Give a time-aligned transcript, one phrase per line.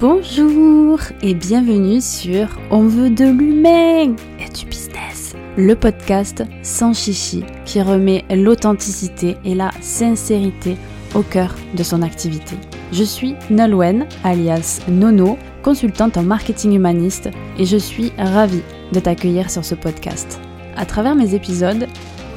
[0.00, 7.44] Bonjour et bienvenue sur On veut de l'humain et du business, le podcast sans chichi
[7.66, 10.78] qui remet l'authenticité et la sincérité
[11.14, 12.56] au cœur de son activité.
[12.92, 17.28] Je suis Nolwenn, alias Nono, consultante en marketing humaniste
[17.58, 18.62] et je suis ravie
[18.94, 20.40] de t'accueillir sur ce podcast.
[20.78, 21.86] À travers mes épisodes,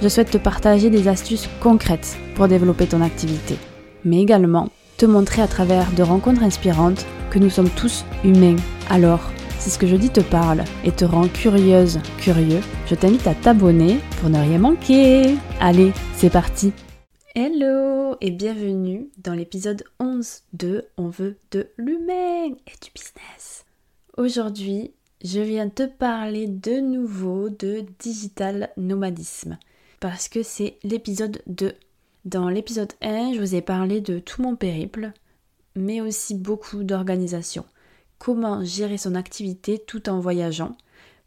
[0.02, 3.56] je souhaite te partager des astuces concrètes pour développer ton activité,
[4.04, 8.58] mais également te montrer à travers de rencontres inspirantes que nous sommes tous humains.
[8.90, 13.26] Alors, si ce que je dis te parle et te rend curieuse, curieux, je t'invite
[13.26, 15.36] à t'abonner pour ne rien manquer.
[15.60, 16.72] Allez, c'est parti
[17.34, 23.66] Hello et bienvenue dans l'épisode 11 de On veut de l'humain et du business.
[24.16, 24.92] Aujourd'hui,
[25.24, 29.58] je viens te parler de nouveau de digital nomadisme
[30.00, 31.74] parce que c'est l'épisode 2.
[32.26, 35.14] Dans l'épisode 1, je vous ai parlé de tout mon périple,
[35.76, 37.66] mais aussi beaucoup d'organisation.
[38.20, 40.76] Comment gérer son activité tout en voyageant?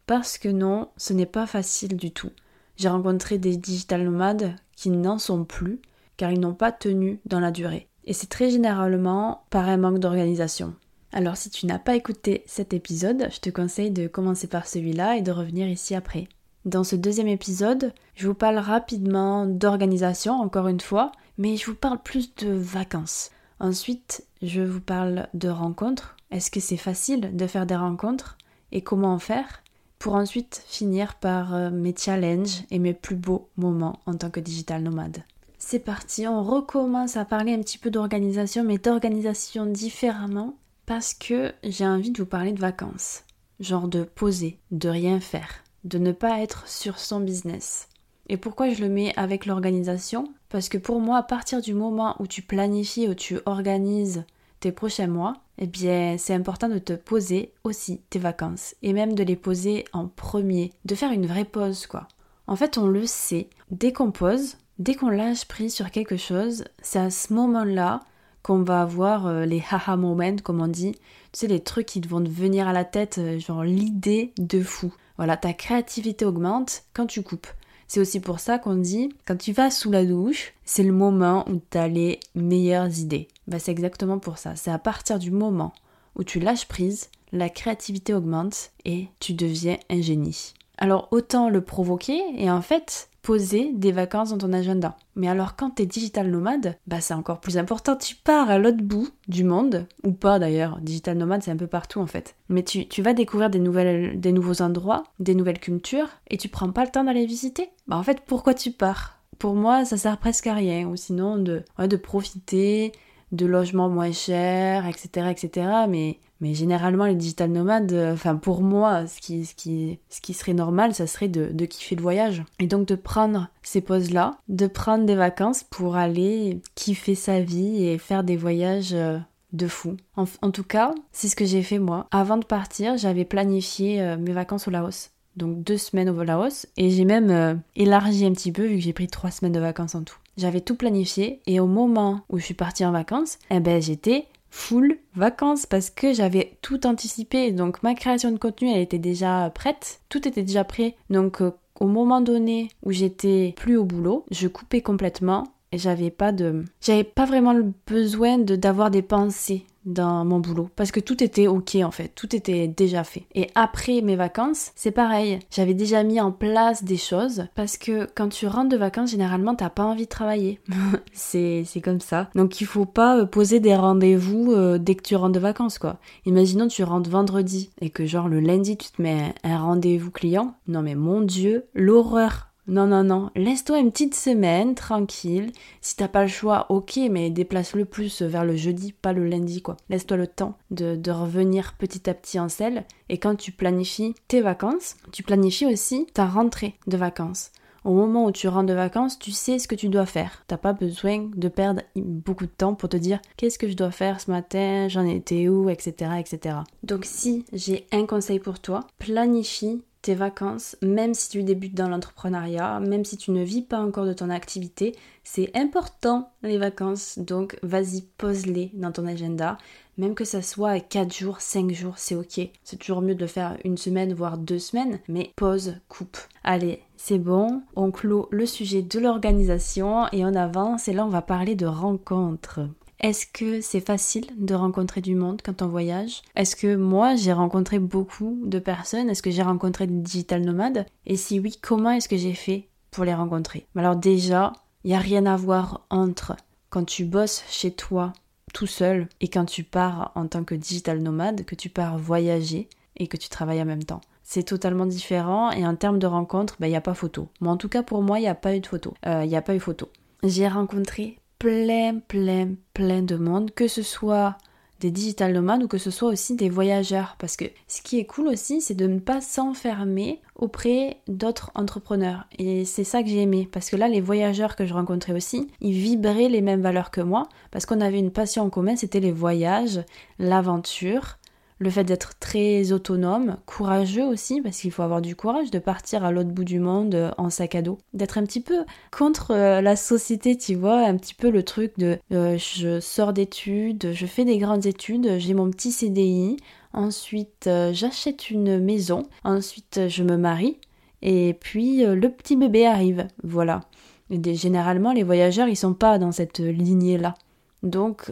[0.05, 2.31] Parce que non, ce n'est pas facile du tout.
[2.77, 5.79] J'ai rencontré des digital nomades qui n'en sont plus
[6.15, 7.87] car ils n'ont pas tenu dans la durée.
[8.05, 10.73] Et c'est très généralement par un manque d'organisation.
[11.11, 15.17] Alors si tu n'as pas écouté cet épisode, je te conseille de commencer par celui-là
[15.17, 16.27] et de revenir ici après.
[16.65, 21.75] Dans ce deuxième épisode, je vous parle rapidement d'organisation, encore une fois, mais je vous
[21.75, 23.31] parle plus de vacances.
[23.59, 26.15] Ensuite, je vous parle de rencontres.
[26.31, 28.37] Est-ce que c'est facile de faire des rencontres
[28.71, 29.63] et comment en faire
[29.99, 34.39] Pour ensuite finir par euh, mes challenges et mes plus beaux moments en tant que
[34.39, 35.23] digital nomade?
[35.57, 41.51] C'est parti, on recommence à parler un petit peu d'organisation, mais d'organisation différemment parce que
[41.63, 43.23] j'ai envie de vous parler de vacances.
[43.59, 47.87] Genre de poser, de rien faire de ne pas être sur son business.
[48.27, 50.27] Et pourquoi je le mets avec l'organisation?
[50.49, 54.23] Parce que pour moi, à partir du moment où tu planifies, où tu organises
[54.59, 59.13] tes prochains mois, eh bien, c'est important de te poser aussi tes vacances et même
[59.13, 62.07] de les poser en premier, de faire une vraie pause, quoi.
[62.47, 66.63] En fait, on le sait, dès qu'on pose, dès qu'on lâche prise sur quelque chose,
[66.81, 67.99] c'est à ce moment-là
[68.41, 70.93] qu'on va avoir euh, les haha moments, comme on dit.
[71.33, 74.63] Tu sais, les trucs qui vont te venir à la tête, euh, genre l'idée de
[74.63, 74.93] fou.
[75.17, 77.47] Voilà, ta créativité augmente quand tu coupes.
[77.87, 81.47] C'est aussi pour ça qu'on dit, quand tu vas sous la douche, c'est le moment
[81.49, 83.29] où tu as les meilleures idées.
[83.47, 84.55] Bah, c'est exactement pour ça.
[84.55, 85.73] C'est à partir du moment
[86.15, 90.53] où tu lâches prise, la créativité augmente et tu deviens un génie.
[90.77, 94.95] Alors autant le provoquer et en fait poser des vacances dans ton agenda.
[95.15, 98.57] Mais alors quand tu es digital nomade, bah c'est encore plus important, tu pars à
[98.57, 102.35] l'autre bout du monde, ou pas d'ailleurs, digital nomade c'est un peu partout en fait.
[102.49, 106.49] Mais tu, tu, vas découvrir des, nouvelles, des nouveaux endroits, des nouvelles cultures, et tu
[106.49, 107.69] prends pas le temps d'aller visiter.
[107.87, 109.19] Bah en fait pourquoi tu pars?
[109.39, 112.91] Pour moi ça sert presque à rien, ou sinon de, de profiter
[113.31, 115.27] de logements moins chers, etc.
[115.31, 115.67] etc.
[115.89, 120.21] Mais mais généralement, les digital nomades, euh, enfin pour moi, ce qui, ce, qui, ce
[120.21, 122.43] qui serait normal, ça serait de, de kiffer le voyage.
[122.59, 127.85] Et donc de prendre ces pauses-là, de prendre des vacances pour aller kiffer sa vie
[127.85, 129.17] et faire des voyages euh,
[129.53, 129.97] de fou.
[130.15, 132.07] En, tout cas, c'est ce que j'ai fait moi.
[132.11, 135.11] Avant de partir, j'avais planifié euh, mes vacances au Laos.
[135.35, 136.67] Donc deux semaines au Laos.
[136.77, 139.93] Et j'ai même élargi un petit peu vu que j'ai pris trois semaines de vacances
[139.93, 140.17] en tout.
[140.35, 144.25] J'avais tout planifié et au moment où je suis partie en vacances, eh ben j'étais
[144.49, 147.51] full vacances parce que j'avais tout anticipé.
[147.51, 150.01] Donc ma création de contenu, elle était déjà prête.
[150.09, 150.95] Tout était déjà prêt.
[151.09, 156.11] Donc euh, au moment donné où j'étais plus au boulot, je coupais complètement et j'avais
[156.11, 160.91] pas de j'avais pas vraiment le besoin de d'avoir des pensées dans mon boulot parce
[160.91, 163.25] que tout était ok en fait, tout était déjà fait.
[163.33, 168.07] Et après mes vacances, c'est pareil, j'avais déjà mis en place des choses parce que
[168.15, 170.59] quand tu rentres de vacances, généralement t'as pas envie de travailler.
[171.13, 172.29] c'est comme ça.
[172.35, 175.79] Donc il faut pas euh, poser des rendez-vous euh, dès que tu rentres de vacances
[175.79, 175.97] quoi.
[176.25, 180.55] Imaginons tu rentres vendredi et que genre le lundi tu te mets un rendez-vous client.
[180.67, 183.29] Non mais mon dieu, l'horreur non, non, non.
[183.35, 185.51] Laisse-toi une petite semaine, tranquille.
[185.81, 189.61] Si t'as pas le choix, ok, mais déplace-le plus vers le jeudi, pas le lundi,
[189.61, 189.77] quoi.
[189.89, 192.83] Laisse-toi le temps de, de, revenir petit à petit en selle.
[193.07, 197.51] Et quand tu planifies tes vacances, tu planifies aussi ta rentrée de vacances.
[197.87, 200.43] Au moment où tu rentres de vacances, tu sais ce que tu dois faire.
[200.47, 203.91] T'as pas besoin de perdre beaucoup de temps pour te dire qu'est-ce que je dois
[203.91, 206.57] faire ce matin, j'en étais où, etc., etc.
[206.83, 209.81] Donc si j'ai un conseil pour toi, planifie
[210.15, 214.13] vacances, même si tu débutes dans l'entrepreneuriat, même si tu ne vis pas encore de
[214.13, 219.57] ton activité, c'est important les vacances, donc vas-y, pose-les dans ton agenda.
[219.97, 222.39] Même que ça soit 4 jours, 5 jours, c'est ok.
[222.63, 226.17] C'est toujours mieux de faire une semaine, voire deux semaines, mais pause, coupe.
[226.43, 231.09] Allez, c'est bon, on clôt le sujet de l'organisation et on avance et là on
[231.09, 232.61] va parler de rencontres.
[232.99, 236.21] Est-ce que c'est facile de rencontrer du monde quand on voyage?
[236.35, 239.09] Est-ce que moi j'ai rencontré beaucoup de personnes?
[239.09, 240.85] Est-ce que j'ai rencontré des digital nomades?
[241.05, 243.67] Et si oui, comment est-ce que j'ai fait pour les rencontrer?
[243.75, 244.53] Alors déjà,
[244.83, 246.35] il n'y a rien à voir entre
[246.69, 248.13] quand tu bosses chez toi
[248.53, 252.67] tout seul et quand tu pars en tant que digital nomade, que tu pars voyager
[252.95, 256.57] et que tu travailles en même temps c'est totalement différent et en termes de rencontres,
[256.59, 257.29] ben, il n'y a pas photo.
[257.39, 258.93] Mais en tout cas, pour moi, il n'y a pas eu de photo.
[259.05, 259.89] Euh, il n'y a pas eu photo.
[260.21, 264.37] J'ai rencontré plein, plein, plein de monde, que ce soit
[264.79, 267.15] des digital nomades ou que ce soit aussi des voyageurs.
[267.19, 272.25] Parce que ce qui est cool aussi, c'est de ne pas s'enfermer auprès d'autres entrepreneurs.
[272.37, 273.49] Et c'est ça que j'ai aimé.
[273.51, 277.01] Parce que là, les voyageurs que je rencontrais aussi, ils vibraient les mêmes valeurs que
[277.01, 277.27] moi.
[277.51, 279.81] Parce qu'on avait une passion en commun, c'était les voyages,
[280.19, 281.17] l'aventure
[281.59, 286.03] le fait d'être très autonome, courageux aussi, parce qu'il faut avoir du courage de partir
[286.03, 289.31] à l'autre bout du monde euh, en sac à dos, d'être un petit peu contre
[289.31, 293.91] euh, la société, tu vois, un petit peu le truc de euh, je sors d'études,
[293.93, 296.37] je fais des grandes études, j'ai mon petit CDI,
[296.73, 300.59] ensuite j'achète une maison, ensuite je me marie,
[301.01, 303.61] et puis le petit bébé arrive, voilà.
[304.09, 307.15] Et généralement, les voyageurs, ils sont pas dans cette lignée-là.
[307.63, 308.11] Donc,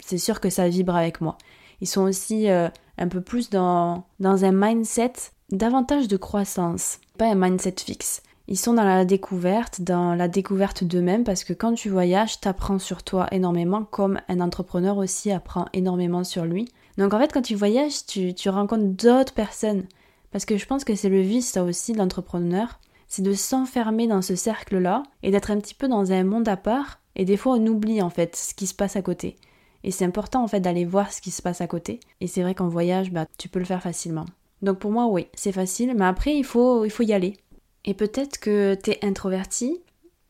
[0.00, 1.36] c'est sûr que ça vibre avec moi.
[1.80, 2.68] Ils sont aussi euh,
[2.98, 5.12] un peu plus dans, dans un mindset
[5.50, 8.22] davantage de croissance, pas un mindset fixe.
[8.48, 12.80] Ils sont dans la découverte, dans la découverte d'eux-mêmes, parce que quand tu voyages, t'apprends
[12.80, 16.68] sur toi énormément, comme un entrepreneur aussi apprend énormément sur lui.
[16.98, 19.84] Donc en fait, quand tu voyages, tu, tu rencontres d'autres personnes.
[20.32, 24.06] Parce que je pense que c'est le vice, ça aussi, de l'entrepreneur, c'est de s'enfermer
[24.06, 26.98] dans ce cercle-là et d'être un petit peu dans un monde à part.
[27.16, 29.36] Et des fois, on oublie en fait ce qui se passe à côté.
[29.84, 32.00] Et c'est important en fait d'aller voir ce qui se passe à côté.
[32.20, 34.26] Et c'est vrai qu'en voyage, bah, tu peux le faire facilement.
[34.62, 37.36] Donc pour moi, oui, c'est facile, mais après, il faut, il faut y aller.
[37.84, 39.80] Et peut-être que tu es introverti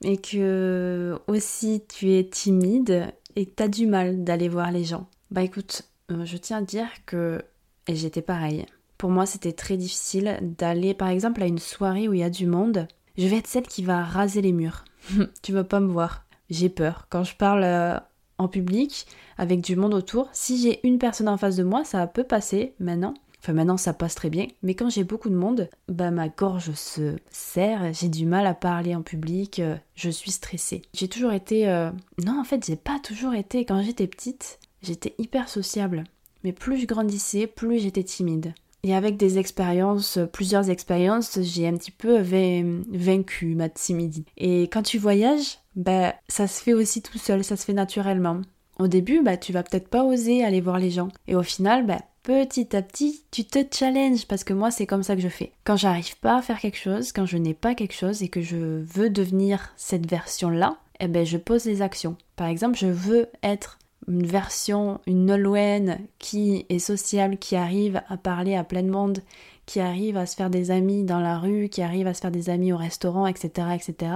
[0.03, 4.85] et que aussi tu es timide et que tu as du mal d'aller voir les
[4.85, 5.09] gens.
[5.31, 7.43] Bah écoute, euh, je tiens à dire que
[7.89, 8.67] j'étais pareil.
[8.99, 12.31] Pour moi, c'était très difficile d'aller par exemple à une soirée où il y a
[12.31, 12.87] du monde.
[13.19, 14.85] Je vais être celle qui va raser les murs.
[15.43, 16.25] tu vas pas me voir.
[16.51, 17.07] J'ai peur.
[17.11, 17.99] Quand je parle euh,
[18.41, 19.07] en public,
[19.39, 20.29] avec du monde autour.
[20.33, 23.15] Si j'ai une personne en face de moi, ça peut passer maintenant.
[23.43, 26.73] Enfin maintenant ça passe très bien, mais quand j'ai beaucoup de monde, bah ma gorge
[26.75, 30.83] se serre, j'ai du mal à parler en public, euh, je suis stressée.
[30.93, 31.91] J'ai toujours été euh,
[32.23, 36.05] non en fait, j'ai pas toujours été quand j'étais petite, j'étais hyper sociable.
[36.45, 38.53] Mais plus je grandissais, plus j'étais timide.
[38.83, 44.31] Et avec des expériences, plusieurs expériences, j'ai un petit peu vaincu ma timidité.
[44.39, 48.43] Et quand tu voyages, bah, ça se fait aussi tout seul, ça se fait naturellement.
[48.79, 51.09] Au début, bah, tu vas peut-être pas oser aller voir les gens.
[51.27, 55.03] Et au final, bah, petit à petit, tu te challenges parce que moi, c'est comme
[55.03, 55.53] ça que je fais.
[55.65, 58.43] Quand j'arrive pas à faire quelque chose, quand je n'ai pas quelque chose et que
[58.43, 62.17] je veux devenir cette version-là, eh ben, je pose des actions.
[62.37, 68.19] Par exemple, je veux être une version, une Nolwenn qui est sociable, qui arrive à
[68.19, 69.21] parler à plein de monde,
[69.65, 72.31] qui arrive à se faire des amis dans la rue, qui arrive à se faire
[72.31, 74.13] des amis au restaurant, etc., etc.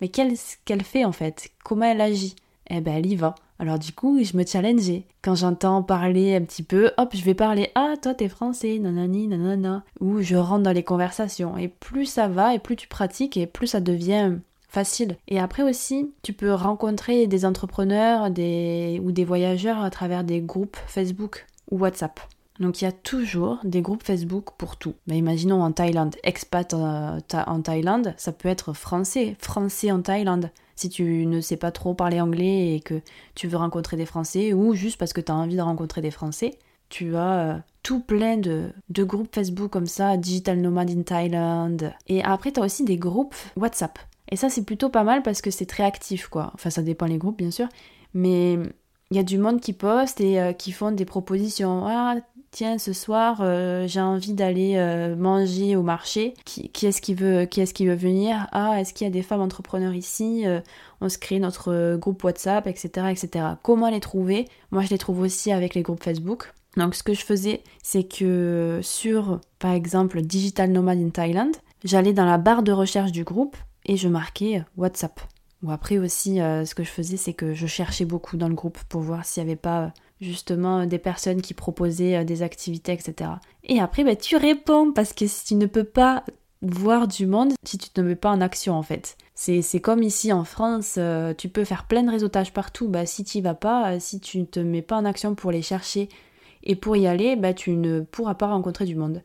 [0.00, 1.50] Mais qu'est-ce qu'elle fait en fait?
[1.64, 2.36] Comment elle agit?
[2.68, 3.34] Eh ben elle y va.
[3.58, 5.04] Alors du coup, je me challengeais.
[5.22, 9.28] Quand j'entends parler un petit peu, hop, je vais parler Ah, toi t'es français, nanani,
[9.28, 9.84] nanana.
[10.00, 11.56] Ou je rentre dans les conversations.
[11.56, 14.34] Et plus ça va, et plus tu pratiques, et plus ça devient
[14.68, 15.16] facile.
[15.28, 19.00] Et après aussi, tu peux rencontrer des entrepreneurs des...
[19.02, 22.20] ou des voyageurs à travers des groupes Facebook ou WhatsApp.
[22.60, 24.94] Donc il y a toujours des groupes Facebook pour tout.
[25.06, 30.50] Mais imaginons en Thaïlande, expat euh, en, Thaïlande, ça peut être français, français en Thaïlande.
[30.74, 33.00] Si tu ne sais pas trop parler anglais et que
[33.34, 36.10] tu veux rencontrer des Français, ou juste parce que tu as envie de rencontrer des
[36.10, 36.58] Français,
[36.90, 41.78] tu as euh, tout plein de, de, groupes Facebook comme ça, Digital Nomad in Thailand.
[42.08, 43.98] Et après, tu as aussi des groupes WhatsApp.
[44.30, 46.50] Et ça, c'est plutôt pas mal parce que c'est très actif, quoi.
[46.54, 47.68] Enfin, ça dépend les groupes, bien sûr.
[48.12, 48.58] Mais
[49.10, 51.84] il y a du monde qui poste et euh, qui font des propositions.
[51.86, 52.16] Ah,
[52.56, 56.32] tiens, ce soir, euh, j'ai envie d'aller euh, manger au marché.
[56.46, 58.46] Qui, est-ce qui veut, qui est-ce qui veut venir?
[58.50, 60.46] Ah, est-ce qu'il y a des femmes entrepreneurs ici?
[61.02, 63.44] On se crée notre groupe WhatsApp, etc., etc.
[63.62, 64.46] Comment les trouver?
[64.70, 66.54] Moi, je les trouve aussi avec les groupes Facebook.
[66.78, 71.52] Donc, ce que je faisais, c'est que sur, par exemple, Digital Nomad in Thailand,
[71.84, 75.20] j'allais dans la barre de recherche du groupe et je marquais WhatsApp.
[75.62, 78.54] Ou après aussi, euh, ce que je faisais, c'est que je cherchais beaucoup dans le
[78.54, 79.88] groupe pour voir s'il n'y avait pas euh,
[80.20, 83.30] justement des personnes qui proposaient euh, des activités, etc.
[83.64, 86.24] Et après, bah, tu réponds parce que si tu ne peux pas
[86.62, 89.16] voir du monde si tu ne mets pas en action en fait.
[89.34, 90.98] C'est comme ici en France,
[91.36, 94.46] tu peux faire plein de réseautages partout, bah si tu vas pas, si tu ne
[94.46, 96.08] te mets pas en action pour les chercher
[96.64, 99.22] et pour y aller, bah tu ne pourras pas rencontrer du monde.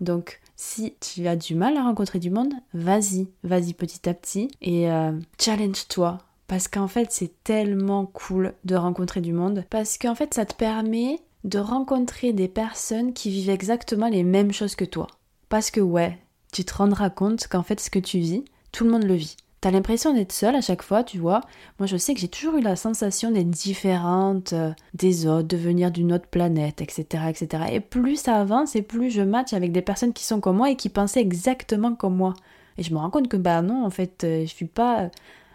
[0.00, 4.50] Donc si tu as du mal à rencontrer du monde, vas-y, vas-y petit à petit
[4.60, 9.64] et euh, challenge-toi Parce qu'en fait, c'est tellement cool de rencontrer du monde.
[9.70, 14.52] Parce qu'en fait, ça te permet de rencontrer des personnes qui vivent exactement les mêmes
[14.52, 15.06] choses que toi.
[15.48, 16.18] Parce que ouais,
[16.52, 19.36] tu te rendras compte qu'en fait, ce que tu vis, tout le monde le vit.
[19.60, 21.40] T'as l'impression d'être seule à chaque fois, tu vois.
[21.78, 25.56] Moi, je sais que j'ai toujours eu la sensation d'être différente euh, des autres, de
[25.56, 27.64] venir d'une autre planète, etc., etc.
[27.72, 30.70] Et plus ça avance, et plus je match avec des personnes qui sont comme moi
[30.70, 32.34] et qui pensaient exactement comme moi.
[32.76, 35.10] Et je me rends compte que bah non, en fait, euh, je suis pas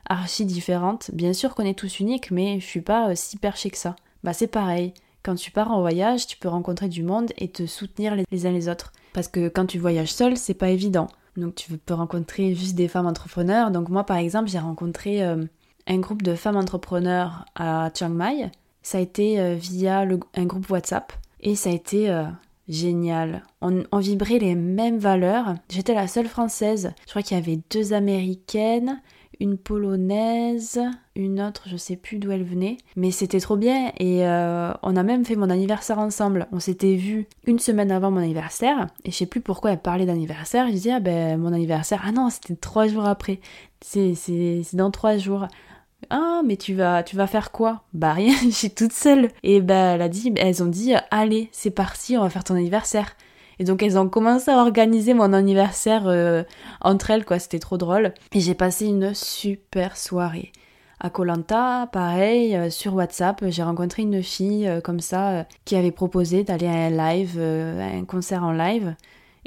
[0.06, 1.12] archi différente.
[1.14, 3.96] Bien sûr qu'on est tous uniques, mais je suis pas euh, si perchée que ça.
[4.24, 4.94] Bah c'est pareil.
[5.24, 8.52] Quand tu pars en voyage, tu peux rencontrer du monde et te soutenir les uns
[8.52, 8.94] les autres.
[9.14, 11.08] Parce que quand tu voyages seul, c'est pas évident.
[11.38, 13.72] Donc tu peux rencontrer juste des femmes entrepreneurs.
[13.72, 15.44] Donc moi par exemple, j'ai rencontré euh,
[15.88, 18.52] un groupe de femmes entrepreneurs à Chiang Mai.
[18.82, 22.10] Ça a été euh, via un groupe WhatsApp et ça a été
[22.70, 23.44] génial.
[23.62, 25.56] On, on, vibrait les mêmes valeurs.
[25.70, 26.94] J'étais la seule française.
[27.06, 29.02] Je crois qu'il y avait deux américaines,
[29.40, 30.82] une polonaise,
[31.16, 34.96] une autre, je sais plus d'où elle venait, mais c'était trop bien et euh, on
[34.98, 36.48] a même fait mon anniversaire ensemble.
[36.52, 40.06] On s'était vu une semaine avant mon anniversaire et je sais plus pourquoi elle parlait
[40.06, 40.68] d'anniversaire.
[40.68, 43.40] Je disais ah ben mon anniversaire, ah non c'était trois jours après,
[43.82, 44.14] c'est
[44.74, 45.48] dans trois jours.
[46.10, 47.84] Ah mais tu vas tu vas faire quoi?
[47.94, 49.30] Bah rien, je suis toute seule.
[49.44, 52.56] Et ben elle a dit, elles ont dit allez c'est parti, on va faire ton
[52.56, 53.16] anniversaire.
[53.60, 56.44] Et donc elles ont commencé à organiser mon anniversaire euh,
[56.82, 57.40] entre elles, quoi.
[57.40, 58.14] C'était trop drôle.
[58.34, 60.52] Et j'ai passé une super soirée.
[61.02, 65.92] À Colanta, pareil, euh, sur WhatsApp, j'ai rencontré une fille euh, comme ça qui avait
[65.92, 68.96] proposé d'aller à un live, un concert en live.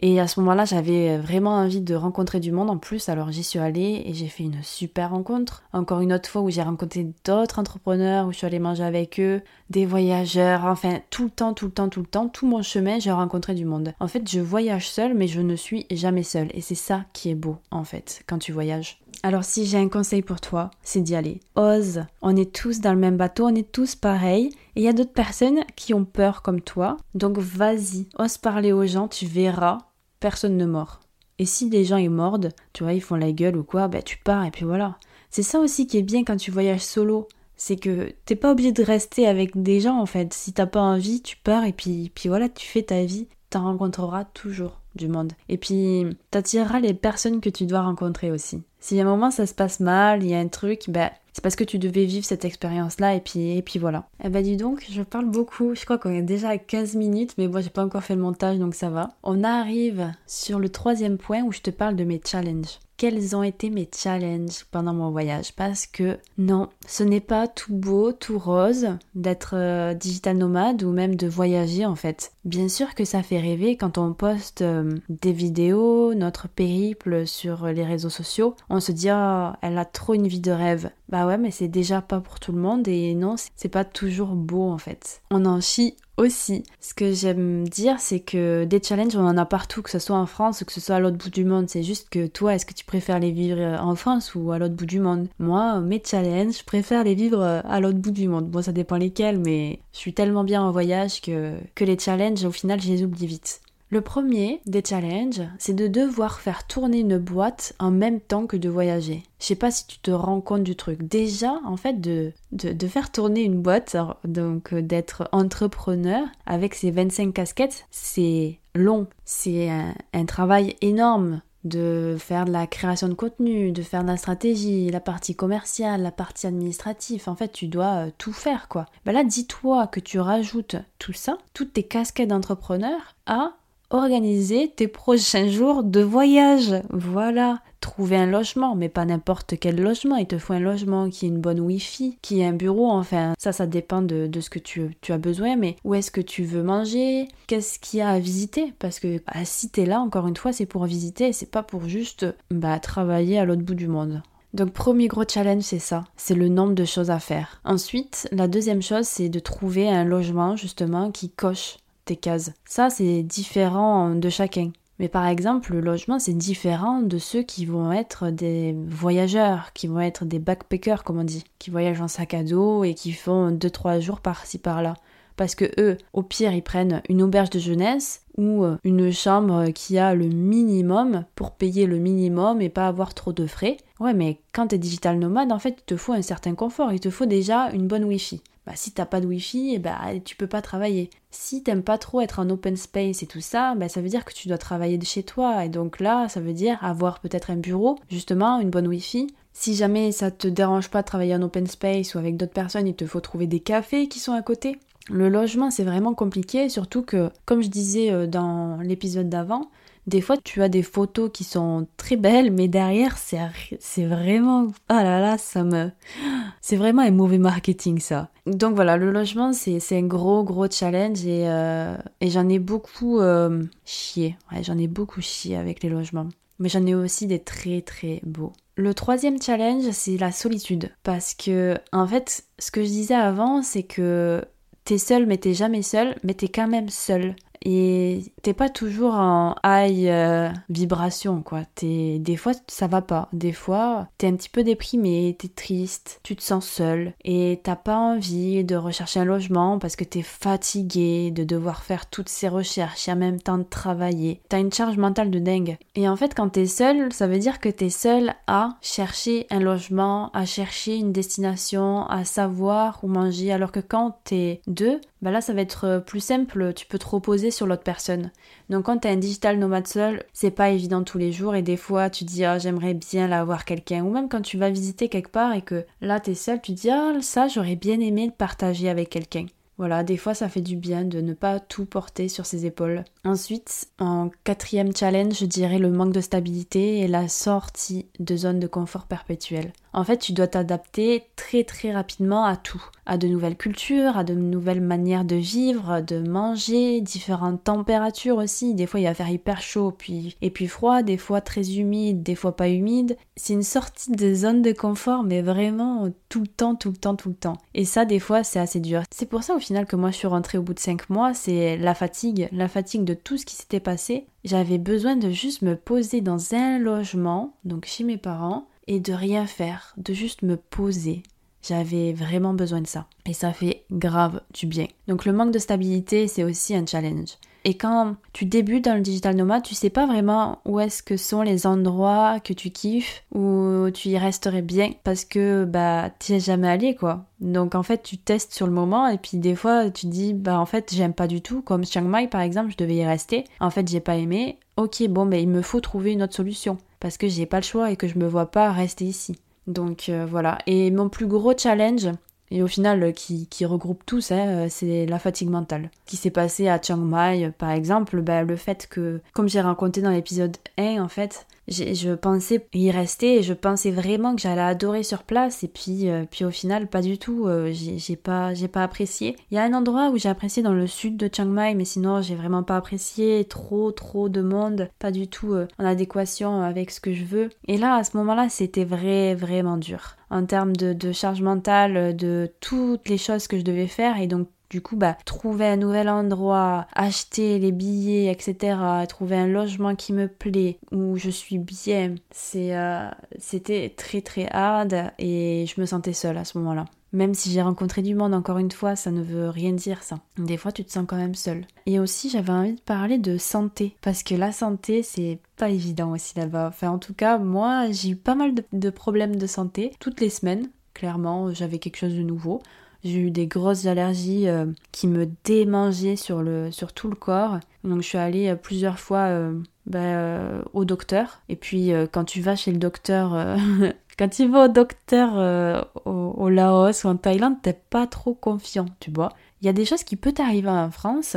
[0.04, 3.44] Et à ce moment-là, j'avais vraiment envie de rencontrer du monde en plus, alors j'y
[3.44, 5.62] suis allée et j'ai fait une super rencontre.
[5.72, 9.20] Encore une autre fois où j'ai rencontré d'autres entrepreneurs, où je suis allée manger avec
[9.20, 12.62] eux, des voyageurs, enfin tout le temps, tout le temps, tout le temps, tout mon
[12.62, 13.94] chemin, j'ai rencontré du monde.
[14.00, 16.48] En fait, je voyage seule, mais je ne suis jamais seule.
[16.52, 18.98] Et c'est ça qui est beau, en fait, quand tu voyages.
[19.22, 21.38] Alors si j'ai un conseil pour toi, c'est d'y aller.
[21.54, 22.06] Ose.
[22.22, 24.50] On est tous dans le même bateau, on est tous pareils.
[24.74, 26.96] Et il y a d'autres personnes qui ont peur comme toi.
[27.14, 29.78] Donc vas-y, ose parler aux gens, tu verras
[30.22, 31.00] personne ne mord.
[31.38, 34.00] Et si les gens ils mordent, tu vois, ils font la gueule ou quoi, bah
[34.00, 34.96] tu pars et puis voilà.
[35.30, 38.72] C'est ça aussi qui est bien quand tu voyages solo, c'est que t'es pas obligé
[38.72, 40.32] de rester avec des gens en fait.
[40.32, 43.28] Si t'as pas envie, tu pars et puis, puis voilà, tu fais ta vie.
[43.50, 45.32] T'en rencontreras toujours du monde.
[45.48, 48.62] Et puis t'attireras les personnes que tu dois rencontrer aussi.
[48.80, 51.42] Si à un moment ça se passe mal, il y a un truc, bah c'est
[51.42, 54.06] parce que tu devais vivre cette expérience-là et puis, et puis voilà.
[54.22, 57.34] Eh bah dis donc, je parle beaucoup, je crois qu'on est déjà à 15 minutes,
[57.38, 59.10] mais moi j'ai pas encore fait le montage donc ça va.
[59.22, 63.42] On arrive sur le troisième point où je te parle de mes challenges quels ont
[63.42, 68.38] été mes challenges pendant mon voyage parce que non, ce n'est pas tout beau, tout
[68.38, 72.30] rose d'être euh, digital nomade ou même de voyager en fait.
[72.44, 77.66] Bien sûr que ça fait rêver quand on poste euh, des vidéos, notre périple sur
[77.66, 80.90] les réseaux sociaux, on se dit oh, elle a trop une vie de rêve.
[81.08, 84.36] Bah ouais, mais c'est déjà pas pour tout le monde et non, c'est pas toujours
[84.36, 85.22] beau en fait.
[85.32, 85.96] On en chie
[86.30, 90.16] Ce que j'aime dire, c'est que des challenges, on en a partout, que ce soit
[90.16, 91.68] en France ou que ce soit à l'autre bout du monde.
[91.68, 94.74] C'est juste que toi, est-ce que tu préfères les vivre en France ou à l'autre
[94.74, 95.28] bout du monde?
[95.38, 98.48] Moi, mes challenges, je préfère les vivre à l'autre bout du monde.
[98.48, 102.44] Bon, ça dépend lesquels, mais je suis tellement bien en voyage que, que les challenges,
[102.44, 103.60] au final, je les oublie vite.
[103.92, 108.56] Le premier des challenges, c'est de devoir faire tourner une boîte en même temps que
[108.56, 109.22] de voyager.
[109.38, 111.02] Je sais pas si tu te rends compte du truc.
[111.02, 113.94] Déjà, en fait, de, de, faire tourner une boîte,
[114.24, 119.08] donc euh, d'être entrepreneur avec ses 25 casquettes, c'est long.
[119.26, 124.16] C'est un, travail énorme de faire de la création de contenu, de faire de la
[124.16, 127.24] stratégie, la partie commerciale, la partie administrative.
[127.26, 128.86] En fait, tu dois euh, tout faire, quoi.
[129.04, 133.52] Ben là, dis-toi que tu rajoutes tout ça, toutes tes casquettes d'entrepreneur, à
[133.92, 136.74] organiser tes prochains jours de voyage.
[136.90, 140.16] Voilà, trouver un logement, mais pas n'importe quel logement.
[140.16, 142.90] Il te faut un logement qui ait une bonne wifi, qui ait un bureau.
[142.90, 145.56] Enfin, ça, ça dépend de, ce que tu, tu, as besoin.
[145.56, 147.28] Mais où est-ce que tu veux manger?
[147.46, 148.72] Qu'est-ce qu'il y a à visiter?
[148.78, 151.32] Parce que bah, si t'es là, encore une fois, c'est pour visiter.
[151.32, 154.22] C'est pas pour juste bah, travailler à l'autre bout du monde.
[154.54, 157.62] Donc premier gros challenge, c'est ça, c'est le nombre de choses à faire.
[157.64, 162.52] Ensuite, la deuxième chose, c'est de trouver un logement justement qui coche tes cases.
[162.64, 164.70] Ça, c'est différent de chacun.
[164.98, 169.88] Mais par exemple, le logement, c'est différent de ceux qui vont être des voyageurs, qui
[169.88, 173.12] vont être des backpackers, comme on dit, qui voyagent en sac à dos et qui
[173.12, 174.94] font 2-3 jours par-ci par-là.
[175.36, 179.70] Parce que eux, au pire, ils prennent une auberge de jeunesse ou euh, une chambre
[179.70, 183.78] qui a le minimum pour payer le minimum et pas avoir trop de frais.
[183.98, 187.00] Ouais, mais quand t'es digital nomade, en fait, il te faut un certain confort, il
[187.00, 190.46] te faut déjà une bonne wifi bah, si t'as pas de wifi, bah, tu peux
[190.46, 191.10] pas travailler.
[191.30, 194.24] Si t'aimes pas trop être en open space et tout ça, bah, ça veut dire
[194.24, 195.64] que tu dois travailler de chez toi.
[195.64, 199.74] Et donc là, ça veut dire avoir peut-être un bureau, justement, une bonne wifi, Si
[199.74, 202.94] jamais ça te dérange pas de travailler en open space ou avec d'autres personnes, il
[202.94, 204.78] te faut trouver des cafés qui sont à côté.
[205.10, 209.70] Le logement, c'est vraiment compliqué, surtout que, comme je disais euh, dans l'épisode d'avant,
[210.06, 214.68] des fois tu as des photos qui sont très belles, mais derrière c'est vraiment...
[214.88, 215.90] Ah là là, ça me...
[216.60, 218.28] C'est vraiment un mauvais marketing ça.
[218.46, 223.18] Donc voilà, le logement c'est un gros gros challenge et, euh, et j'en ai beaucoup
[223.18, 224.36] euh, chié.
[224.62, 226.28] J'en ai beaucoup chié avec les logements.
[226.58, 228.52] Mais j'en ai aussi des très très beaux.
[228.76, 230.90] Le troisième challenge, c'est la solitude.
[231.02, 234.42] Parce que, en fait, ce que je disais avant, c'est que
[234.84, 239.14] t'es seul, mais t'es jamais seul, mais t'es quand même seul et t'es pas toujours
[239.14, 241.62] en high euh, vibration quoi.
[241.74, 246.20] T'es des fois ça va pas, des fois t'es un petit peu déprimé, t'es triste,
[246.22, 250.22] tu te sens seul et t'as pas envie de rechercher un logement parce que t'es
[250.22, 254.40] fatigué de devoir faire toutes ces recherches et en même temps de travailler.
[254.48, 255.76] T'as une charge mentale de dingue.
[255.94, 259.60] Et en fait quand t'es seul, ça veut dire que t'es seul à chercher un
[259.60, 265.30] logement, à chercher une destination, à savoir où manger alors que quand t'es deux, bah
[265.30, 268.30] là ça va être plus simple, tu peux te reposer sur l'autre personne.
[268.68, 271.76] Donc quand tu un digital nomade seul, c'est pas évident tous les jours et des
[271.76, 275.08] fois tu dis ah j'aimerais bien la voir quelqu'un ou même quand tu vas visiter
[275.08, 278.26] quelque part et que là tu es seul, tu dis ah ça j'aurais bien aimé
[278.26, 279.46] le partager avec quelqu'un.
[279.78, 283.04] Voilà, des fois ça fait du bien de ne pas tout porter sur ses épaules.
[283.24, 288.60] Ensuite, en quatrième challenge, je dirais le manque de stabilité et la sortie de zone
[288.60, 289.72] de confort perpétuel.
[289.92, 294.24] En fait, tu dois t'adapter très très rapidement à tout, à de nouvelles cultures, à
[294.24, 298.74] de nouvelles manières de vivre, de manger, différentes températures aussi.
[298.74, 302.22] Des fois, il va faire hyper chaud puis et puis froid, des fois très humide,
[302.22, 303.16] des fois pas humide.
[303.36, 307.16] C'est une sortie de zone de confort, mais vraiment tout le temps, tout le temps,
[307.16, 307.56] tout le temps.
[307.74, 309.02] Et ça, des fois, c'est assez dur.
[309.10, 311.34] C'est pour ça au final que moi je suis rentrée au bout de 5 mois,
[311.34, 314.26] c'est la fatigue, la fatigue de tout ce qui s'était passé.
[314.44, 319.12] J'avais besoin de juste me poser dans un logement, donc chez mes parents, et de
[319.12, 321.22] rien faire, de juste me poser.
[321.62, 323.06] J'avais vraiment besoin de ça.
[323.26, 324.86] Et ça fait grave du bien.
[325.08, 327.36] Donc le manque de stabilité, c'est aussi un challenge.
[327.64, 331.16] Et quand tu débutes dans le digital nomade, tu sais pas vraiment où est-ce que
[331.16, 336.34] sont les endroits que tu kiffes, où tu y resterais bien, parce que bah t'y
[336.34, 337.26] es jamais allé quoi.
[337.40, 340.58] Donc en fait tu testes sur le moment et puis des fois tu dis bah
[340.58, 343.44] en fait j'aime pas du tout, comme Chiang Mai par exemple, je devais y rester.
[343.60, 344.58] En fait j'ai pas aimé.
[344.76, 347.64] Ok bon ben il me faut trouver une autre solution parce que j'ai pas le
[347.64, 349.36] choix et que je me vois pas rester ici.
[349.66, 350.58] Donc euh, voilà.
[350.66, 352.08] Et mon plus gros challenge,
[352.50, 355.90] et au final euh, qui, regroupe tout ça, euh, c'est la fatigue mentale.
[356.06, 360.02] Qui s'est passé à Chiang Mai, par exemple, bah, le fait que, comme j'ai raconté
[360.02, 364.60] dans l'épisode 1, en fait, je pensais y rester et je pensais vraiment que j'allais
[364.60, 365.62] adorer sur place.
[365.62, 367.46] Et puis euh, puis au final pas du tout.
[367.46, 369.36] Euh, j'ai pas pas apprécié.
[369.50, 371.84] Il y a un endroit où j'ai apprécié dans le sud de Chiang Mai mais
[371.84, 374.88] sinon j'ai vraiment pas apprécié trop trop de monde.
[374.98, 377.48] Pas du tout euh, en adéquation avec ce que je veux.
[377.68, 380.16] Et là à ce moment là c'était vrai vraiment dur.
[380.30, 384.18] En termes de, de charge mentale de toutes les choses que je devais faire.
[384.18, 389.46] Et donc du coup, bah, trouver un nouvel endroit, acheter les billets, etc., trouver un
[389.46, 395.66] logement qui me plaît, où je suis bien, c'est, euh, c'était très très hard et
[395.66, 396.86] je me sentais seule à ce moment-là.
[397.12, 400.20] Même si j'ai rencontré du monde, encore une fois, ça ne veut rien dire ça.
[400.38, 401.66] Des fois, tu te sens quand même seule.
[401.84, 403.94] Et aussi, j'avais envie de parler de santé.
[404.00, 406.68] Parce que la santé, c'est pas évident aussi là-bas.
[406.68, 410.22] Enfin, en tout cas, moi, j'ai eu pas mal de, de problèmes de santé toutes
[410.22, 410.70] les semaines.
[410.94, 412.62] Clairement, j'avais quelque chose de nouveau.
[413.04, 417.58] J'ai eu des grosses allergies euh, qui me démangeaient sur, le, sur tout le corps.
[417.82, 421.40] Donc je suis allée euh, plusieurs fois euh, bah, au docteur.
[421.48, 423.56] Et puis quand tu vas chez le docteur,
[424.18, 429.10] quand tu vas au docteur au, Laos ou en Thaïlande, t'es pas trop confiant, tu
[429.10, 429.30] vois.
[429.60, 431.36] Il y a des choses qui peuvent t'arriver en France.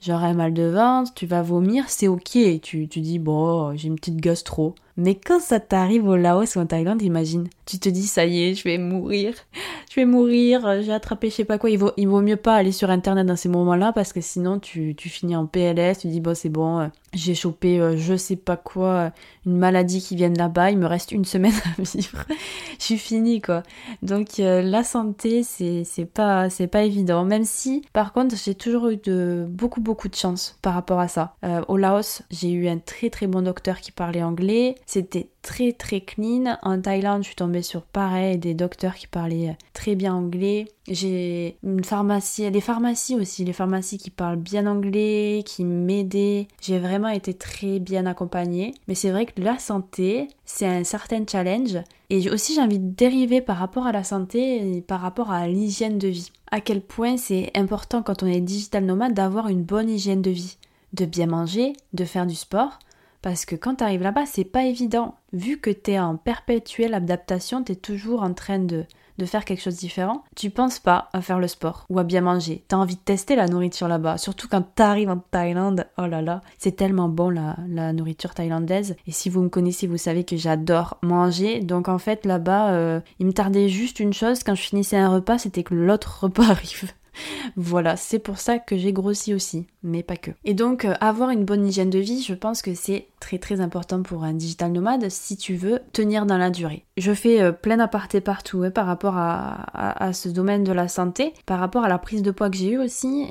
[0.00, 2.38] Genre un mal de ventre, tu vas vomir, c'est ok.
[2.62, 4.74] Tu, tu dis, bon, j'ai une petite gastro.
[4.96, 8.42] Mais quand ça t'arrive au Laos ou en Thaïlande, imagine, tu te dis ça y
[8.42, 9.34] est, je vais mourir,
[9.90, 11.70] je vais mourir, j'ai attrapé je sais pas quoi.
[11.70, 15.36] Il vaut, mieux pas aller sur internet dans ces moments-là parce que sinon tu, finis
[15.36, 18.88] en PLS, tu dis bon c'est bon, euh, j'ai chopé euh, je sais pas quoi,
[18.88, 19.10] euh,
[19.46, 22.24] une maladie qui vient de là-bas, il me reste une semaine à vivre,
[22.78, 23.62] je suis fini quoi.
[24.02, 27.24] Donc la santé c'est pas c'est pas évident.
[27.24, 31.08] Même si par contre j'ai toujours eu de beaucoup beaucoup de chance par rapport à
[31.08, 31.36] ça.
[31.68, 34.74] au Laos j'ai eu un très très bon docteur qui parlait anglais.
[34.92, 36.58] C'était très très clean.
[36.62, 40.66] En Thaïlande, je suis tombée sur pareil, des docteurs qui parlaient très bien anglais.
[40.88, 46.48] J'ai une pharmacie, des pharmacies aussi, les pharmacies qui parlent bien anglais, qui m'aidaient.
[46.60, 48.74] J'ai vraiment été très bien accompagnée.
[48.88, 51.78] Mais c'est vrai que la santé, c'est un certain challenge.
[52.10, 55.46] Et aussi, j'ai envie de dériver par rapport à la santé et par rapport à
[55.46, 56.32] l'hygiène de vie.
[56.50, 60.32] À quel point c'est important quand on est digital nomade d'avoir une bonne hygiène de
[60.32, 60.56] vie.
[60.94, 62.80] De bien manger, de faire du sport,
[63.22, 65.14] parce que quand tu arrives là-bas, c'est pas évident.
[65.32, 68.86] Vu que tu es en perpétuelle adaptation, tu es toujours en train de
[69.20, 72.04] de faire quelque chose de différent, tu penses pas à faire le sport ou à
[72.04, 72.64] bien manger.
[72.66, 75.86] T'as envie de tester la nourriture là-bas, surtout quand t'arrives en Thaïlande.
[75.98, 78.96] Oh là là, c'est tellement bon la, la, nourriture thaïlandaise.
[79.06, 81.60] Et si vous me connaissez, vous savez que j'adore manger.
[81.60, 85.10] Donc en fait là-bas, euh, il me tardait juste une chose quand je finissais un
[85.10, 86.90] repas, c'était que l'autre repas arrive
[87.56, 90.30] voilà, c'est pour ça que j'ai grossi aussi, mais pas que.
[90.44, 93.60] Et donc, euh, avoir une bonne hygiène de vie, je pense que c'est très très
[93.60, 96.84] important pour un digital nomade si tu veux tenir dans la durée.
[96.96, 101.32] Je fais euh, plein aparté partout hein, par rapport à, ce domaine de la santé.
[101.46, 103.26] Par rapport à la prise de poids que j'ai eue aussi,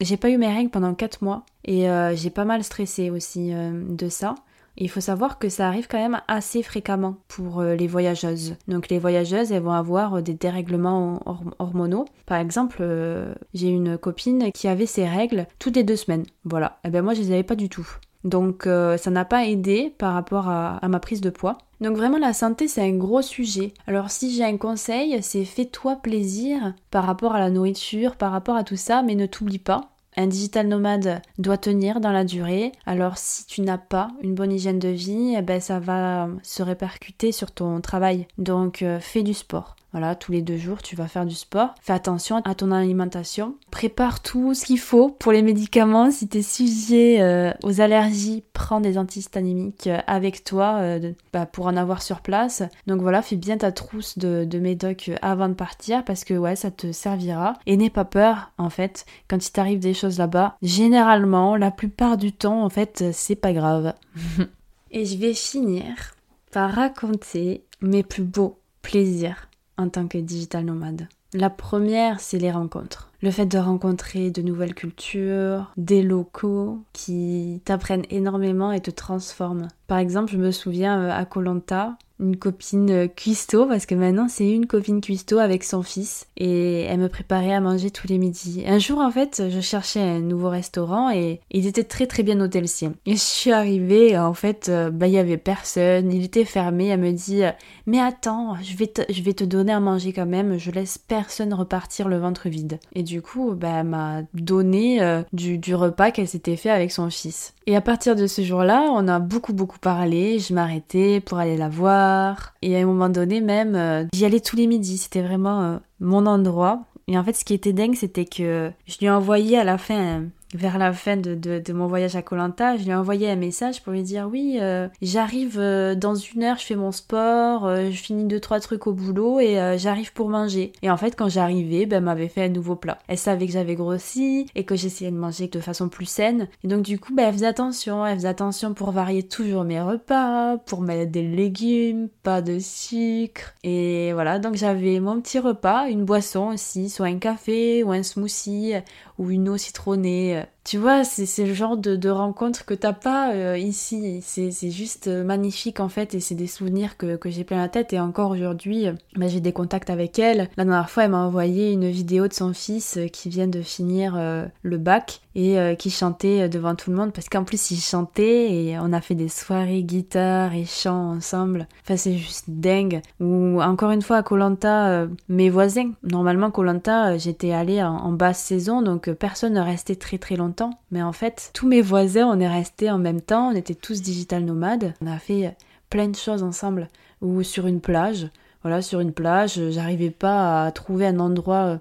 [0.00, 3.52] j'ai pas eu mes règles pendant 4 mois et euh, j'ai pas mal stressé aussi
[3.52, 4.34] de ça
[4.76, 8.56] il faut savoir que ça arrive quand même assez fréquemment pour euh, les voyageuses.
[8.68, 11.20] Donc les voyageuses, elles vont avoir euh, des dérèglements
[11.58, 12.06] hormonaux.
[12.26, 16.24] Par exemple, euh, j'ai une copine qui avait ses règles toutes les deux semaines.
[16.44, 16.78] Voilà.
[16.84, 17.88] Et eh ben moi, je les avais pas du tout.
[18.22, 21.56] Donc ça n'a pas aidé par rapport à, à, ma prise de poids.
[21.80, 23.72] Donc vraiment la santé c'est un gros sujet.
[23.86, 28.56] Alors si j'ai un conseil c'est fais-toi plaisir par rapport à la nourriture, par rapport
[28.56, 29.89] à tout ça, mais ne t'oublie pas.
[30.16, 32.72] Un digital nomade doit tenir dans la durée.
[32.86, 36.62] Alors si tu n'as pas une bonne hygiène de vie, eh ben, ça va se
[36.62, 38.26] répercuter sur ton travail.
[38.38, 39.76] Donc euh, fais du sport.
[39.92, 41.74] Voilà, tous les deux jours, tu vas faire du sport.
[41.82, 43.56] Fais attention à ton alimentation.
[43.72, 46.12] Prépare tout ce qu'il faut pour les médicaments.
[46.12, 51.44] Si tu es sujet euh, aux allergies, prends des antihistaminiques euh, avec toi euh, bah,
[51.44, 52.62] pour en avoir sur place.
[52.86, 56.54] Donc voilà, fais bien ta trousse de, de médoc avant de partir parce que ouais,
[56.54, 57.54] ça te servira.
[57.66, 60.56] Et n'aie pas peur, en fait, quand il t'arrive des choses là-bas.
[60.62, 63.94] Généralement, la plupart du temps, en fait, c'est pas grave.
[64.92, 66.14] Et je vais finir
[66.52, 69.49] par raconter mes plus beaux plaisirs
[69.80, 71.08] en tant que digital nomade.
[71.32, 73.08] La première, c'est les rencontres.
[73.22, 79.68] Le fait de rencontrer de nouvelles cultures, des locaux qui t'apprennent énormément et te transforment.
[79.90, 84.28] Par exemple, je me souviens euh, à Colanta, une copine euh, cuistot, parce que maintenant
[84.28, 88.18] c'est une copine cuistot avec son fils, et elle me préparait à manger tous les
[88.18, 88.62] midis.
[88.68, 92.38] Un jour, en fait, je cherchais un nouveau restaurant et il était très très bien
[92.66, 92.92] sien.
[93.04, 96.86] Et je suis arrivée, en fait, euh, bah il y avait personne, il était fermé,
[96.86, 97.42] elle me dit
[97.86, 100.98] mais attends, je vais, te, je vais te donner à manger quand même, je laisse
[100.98, 102.78] personne repartir le ventre vide.
[102.94, 105.00] Et du coup, bah, elle m'a donné
[105.32, 107.54] du, du repas qu'elle s'était fait avec son fils.
[107.66, 111.56] Et à partir de ce jour-là, on a beaucoup beaucoup parlé, je m'arrêtais pour aller
[111.56, 112.54] la voir.
[112.62, 115.78] Et à un moment donné même, euh, j'y allais tous les midis, c'était vraiment euh,
[116.00, 116.82] mon endroit.
[117.08, 119.78] Et en fait, ce qui était dingue, c'était que je lui ai envoyé à la
[119.78, 123.82] fin vers la fin de, mon voyage à Colanta, je lui ai envoyé un message
[123.82, 127.90] pour lui dire oui, euh, j'arrive euh, dans une heure, je fais mon sport, euh,
[127.90, 130.72] je finis deux trois trucs au boulot et j'arrive pour manger.
[130.82, 132.98] Et en fait, quand j'arrivais, ben, m'avait fait un nouveau plat.
[133.08, 136.48] Elle savait que j'avais grossi et que j'essayais de manger de façon plus saine.
[136.64, 139.80] Et donc du coup, ben, elle faisait attention, elle faisait attention pour varier toujours mes
[139.80, 143.54] repas, pour mettre des légumes, pas de sucre.
[143.62, 148.02] Et voilà, donc j'avais mon petit repas, une boisson aussi, soit un café ou un
[148.02, 148.74] smoothie
[149.18, 150.50] ou une eau citronnée it.
[150.70, 154.20] Tu vois, c'est le genre de, rencontre que t'as pas euh, ici.
[154.22, 157.92] C'est juste euh, magnifique en fait et c'est des souvenirs que, j'ai plein la tête.
[157.92, 160.48] Et encore aujourd'hui, bah, j'ai des contacts avec elle.
[160.56, 163.62] La dernière fois, elle m'a envoyé une vidéo de son fils euh, qui vient de
[163.62, 164.16] finir
[164.62, 168.78] le bac et qui chantait devant tout le monde parce qu'en plus il chantait et
[168.80, 171.66] on a fait des soirées guitare et chant ensemble.
[171.82, 173.00] Enfin, c'est juste dingue.
[173.20, 175.92] Ou encore une fois à Colanta, mes voisins.
[176.02, 180.59] Normalement, Colanta, j'étais allée en, en basse saison donc personne ne restait très très longtemps
[180.90, 184.02] mais en fait, tous mes voisins, on est restés en même temps, on était tous
[184.02, 184.94] digital nomades.
[185.00, 185.56] On a fait
[185.88, 186.88] plein de choses ensemble.
[187.22, 188.28] Ou sur une plage,
[188.62, 191.78] voilà, sur une plage, j'arrivais pas à trouver un endroit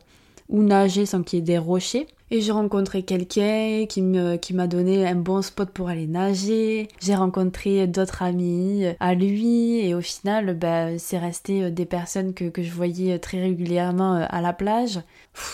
[0.49, 2.07] où nager sans qu'il y ait des rochers.
[2.31, 6.87] Et j'ai rencontré quelqu'un qui m'a donné un bon spot pour aller nager.
[6.99, 12.45] J'ai rencontré d'autres amis à lui et au final, bah, c'est resté des personnes que,
[12.45, 14.99] que je voyais très régulièrement euh, à la plage.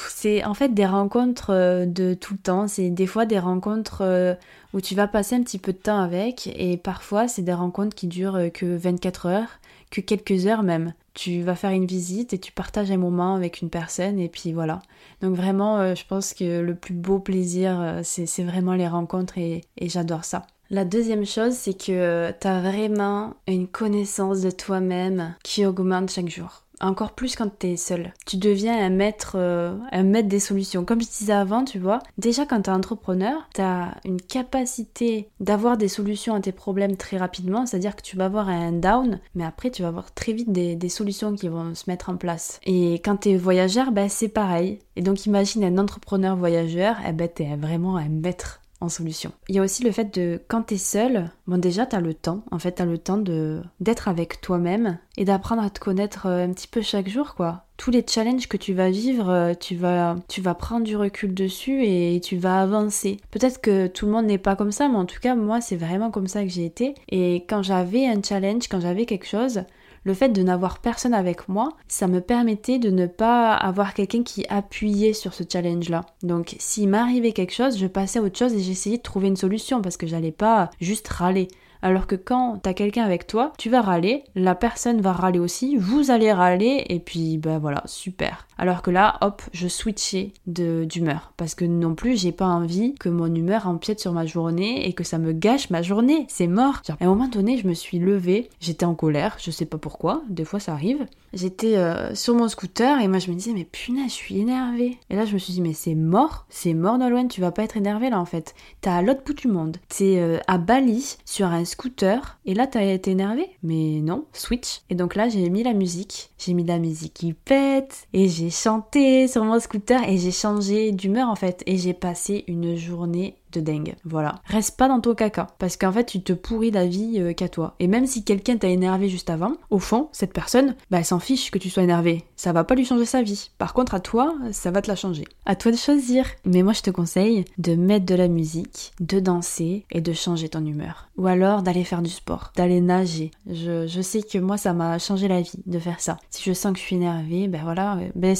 [0.10, 2.68] C'est en fait des rencontres euh, de tout le temps.
[2.68, 4.34] C'est des fois des rencontres euh,
[4.74, 7.96] où tu vas passer un petit peu de temps avec et parfois c'est des rencontres
[7.96, 9.60] qui durent que 24 heures,
[9.92, 13.62] que quelques heures même tu vas faire une visite et tu partages un moment avec
[13.62, 14.82] une personne et puis voilà.
[15.22, 19.38] Donc vraiment, euh, je pense que le plus beau plaisir, euh, c'est vraiment les rencontres
[19.38, 20.46] et, et j'adore ça.
[20.70, 26.30] La deuxième chose, c'est que tu as vraiment une connaissance de toi-même qui augmente chaque
[26.30, 28.14] jour encore plus quand tu es seul.
[28.26, 30.86] Tu deviens un maître, euh, un maître des solutions.
[30.86, 35.30] Comme je disais avant, tu vois, déjà quand tu es entrepreneur, tu as une capacité
[35.40, 39.20] d'avoir des solutions à tes problèmes très rapidement, c'est-à-dire que tu vas avoir un down,
[39.36, 42.60] mais après tu vas avoir très vite des, solutions qui vont se mettre en place.
[42.64, 44.80] Et quand tu es voyageur, ben, c'est pareil.
[44.96, 49.32] Et donc imagine un entrepreneur voyageur, eh ben, tu es vraiment un maître solution.
[49.50, 52.44] Il y a aussi le fait de quand t'es seul, bon déjà t'as le temps,
[52.52, 56.46] en fait t'as le temps de d'être avec toi-même et d'apprendre à te connaître euh,
[56.46, 57.64] un petit peu chaque jour quoi.
[57.78, 61.34] Tous les challenges que tu vas vivre, euh, tu vas tu vas prendre du recul
[61.34, 63.18] dessus et tu vas avancer.
[63.32, 65.76] Peut-être que tout le monde n'est pas comme ça, mais en tout cas moi c'est
[65.76, 66.96] vraiment comme ça que j'ai été.
[67.10, 69.62] Et quand j'avais un challenge, quand j'avais quelque chose,
[70.06, 74.24] le fait de n'avoir personne avec moi, ça me permettait de ne pas avoir quelqu'un
[74.24, 76.06] qui appuyait sur ce challenge-là.
[76.24, 79.36] Donc s'il m'arrivait quelque chose, je passais à autre chose et j'essayais de trouver une
[79.36, 81.48] solution parce que j'allais pas juste râler.
[81.82, 85.78] Alors que quand t'as quelqu'un avec toi, tu vas râler, la personne va râler aussi,
[85.78, 88.48] vous allez râler, et puis ben voilà, super.
[88.58, 91.34] Alors que là, hop, je switchais d'humeur.
[91.38, 94.94] Parce que non plus, j'ai pas envie que mon humeur empiète sur ma journée et
[94.94, 96.26] que ça me gâche ma journée.
[96.30, 96.82] C'est mort.
[96.88, 100.24] à un moment donné, je me suis levée, j'étais en colère, je sais pas pourquoi,
[100.30, 101.06] des fois ça arrive.
[101.34, 104.98] J'étais euh, sur mon scooter et moi je me disais, mais punaise, je suis énervée.
[105.10, 107.64] Et là, je me suis dit, mais c'est mort, c'est mort Nolwenn, tu vas pas
[107.64, 108.56] être énervée là en fait.
[108.80, 109.78] T'es à l'autre bout du monde.
[109.90, 114.82] T'es euh, à Bali sur un scooter et là t'as été énervé Mais non, switch.
[114.90, 118.30] Et donc là j'ai mis la musique, j'ai mis de la musique qui pète et
[118.30, 121.64] j'ai chanté sur mon scooter et j'ai changé d'humeur en fait.
[121.66, 123.96] Et j'ai passé une journée dingue.
[124.06, 124.36] Voilà.
[124.46, 125.48] Reste pas dans ton caca.
[125.60, 127.76] Parce qu'en fait, tu te pourris la vie euh, qu'à toi.
[127.80, 131.20] Et même si quelqu'un t'a énervé juste avant, au fond, cette personne, bah, elle s'en
[131.20, 132.24] fiche que tu sois énervé.
[132.36, 133.50] Ça va pas lui changer sa vie.
[133.58, 135.26] Par contre, à toi, ça va te la changer.
[135.46, 136.26] À toi de choisir.
[136.46, 140.50] Mais moi, je te conseille de mettre de la musique, de danser et de changer
[140.50, 141.10] ton humeur.
[141.18, 143.32] Ou alors d'aller faire du sport, d'aller nager.
[143.50, 146.18] Je, sais que moi, ça m'a changé la vie de faire ça.
[146.30, 148.36] Si je sens que je suis énervée, ben voilà, ben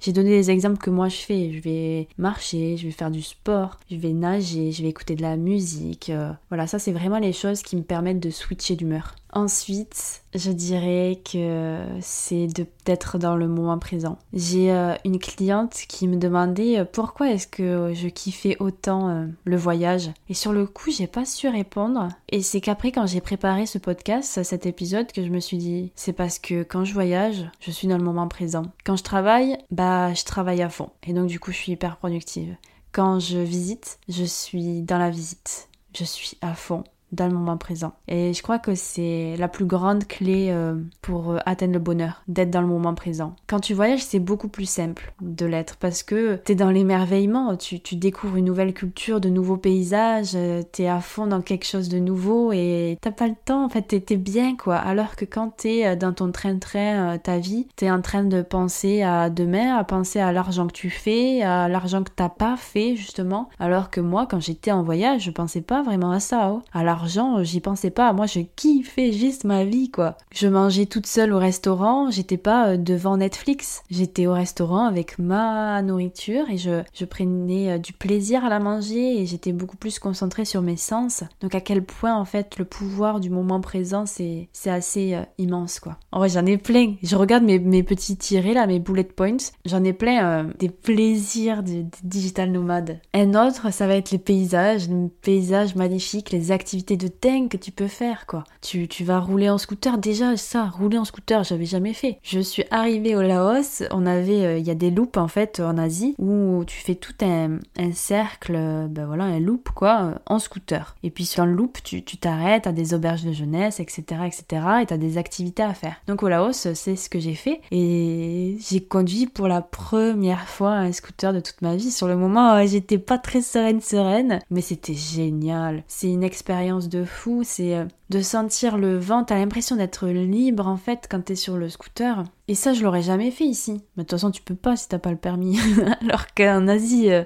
[0.00, 1.52] j'ai donné les exemples que moi je fais.
[1.52, 5.22] Je vais marcher, je vais faire du sport, je vais nager je vais écouter de
[5.22, 6.10] la musique.
[6.10, 9.16] Euh, voilà, ça c'est vraiment les choses qui me permettent de switcher d'humeur.
[9.32, 14.18] Ensuite, je dirais que c'est de d'être dans le moment présent.
[14.32, 19.56] J'ai euh, une cliente qui me demandait euh, pourquoi est-ce que je kiffais autant le
[19.56, 20.10] voyage?
[20.28, 23.78] Et sur le coup, j'ai pas su répondre et c'est qu'après quand j'ai préparé ce
[23.78, 27.70] podcast, cet épisode que je me suis dit c'est parce que quand je voyage, je
[27.70, 28.66] suis dans le moment présent.
[28.84, 31.96] Quand je travaille, bah je travaille à fond et donc du coup, je suis hyper
[31.96, 32.54] productive.
[32.94, 35.68] Quand je visite, je suis dans la visite.
[35.96, 37.92] Je suis à fond dans le moment présent.
[38.08, 42.22] Et je crois que c'est la plus grande clé euh, pour euh, atteindre le bonheur,
[42.28, 43.34] d'être dans le moment présent.
[43.46, 47.80] Quand tu voyages, c'est beaucoup plus simple de l'être parce que t'es dans l'émerveillement, tu,
[47.80, 51.88] tu, découvres une nouvelle culture, de nouveaux paysages, euh, t'es à fond dans quelque chose
[51.88, 54.76] de nouveau et t'as pas le temps, en fait, t'es bien quoi.
[54.76, 59.30] Alors que quand t'es dans ton train-train, ta vie, t'es en train de penser à
[59.30, 63.48] demain, à penser à l'argent que tu fais, à l'argent que t'as pas fait justement.
[63.58, 66.62] Alors que moi, quand j'étais en voyage, je pensais pas vraiment à ça, oh.
[66.72, 68.12] à l'argent j'y pensais pas.
[68.12, 70.16] Moi, je kiffais juste ma vie, quoi.
[70.32, 73.82] Je mangeais toute seule au restaurant, j'étais pas euh, devant Netflix.
[73.90, 79.20] J'étais au restaurant avec ma nourriture et je, prenais euh, du plaisir à la manger
[79.20, 81.24] et j'étais beaucoup plus concentrée sur mes sens.
[81.40, 85.22] Donc, à quel point, en fait, le pouvoir du moment présent, c'est, c'est assez euh,
[85.38, 85.98] immense, quoi.
[86.12, 86.94] En vrai, j'en ai plein.
[87.02, 89.36] Je regarde mes, mes petits tirés, là, mes bullet points.
[89.64, 93.00] J'en ai plein des plaisirs de, digital nomade.
[93.12, 97.56] Un autre, ça va être les paysages, les paysages magnifiques, les activités de dingue que
[97.56, 98.44] tu peux faire, quoi.
[98.60, 99.98] Tu, tu vas rouler en scooter.
[99.98, 102.18] Déjà, ça, rouler en scooter, j'avais jamais fait.
[102.22, 105.60] Je suis arrivée au Laos, on avait, euh, il y a des loops, en fait,
[105.60, 108.54] en Asie, où tu fais tout un, un cercle,
[108.88, 110.96] ben voilà, un loop, quoi, euh, en scooter.
[111.02, 114.86] Et puis sur le loop, tu t'arrêtes à des auberges de jeunesse, etc., etc., et
[114.86, 115.96] t'as des activités à faire.
[116.06, 117.60] Donc au Laos, c'est ce que j'ai fait.
[117.70, 121.90] Et j'ai conduit pour la première fois un scooter de toute ma vie.
[121.90, 125.82] Sur le moment, j'étais pas très sereine, sereine, mais c'était génial.
[125.86, 130.66] C'est une expérience de fou, c'est euh, de sentir le vent, t'as l'impression d'être libre
[130.68, 132.24] en fait quand t'es sur le scooter.
[132.48, 133.82] Et ça, je l'aurais jamais fait ici.
[133.96, 135.58] Mais de toute façon, tu peux pas si t'as pas le permis.
[136.02, 137.24] Alors qu'en Asie, euh,